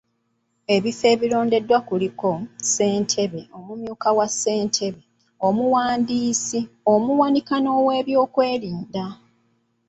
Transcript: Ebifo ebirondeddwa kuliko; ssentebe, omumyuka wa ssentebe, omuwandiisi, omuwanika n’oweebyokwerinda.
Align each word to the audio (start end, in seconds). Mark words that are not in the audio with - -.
Ebifo 0.75 1.05
ebirondeddwa 1.13 1.79
kuliko; 1.87 2.31
ssentebe, 2.61 3.41
omumyuka 3.57 4.09
wa 4.17 4.27
ssentebe, 4.31 5.01
omuwandiisi, 5.47 6.59
omuwanika 6.93 7.55
n’oweebyokwerinda. 7.59 9.05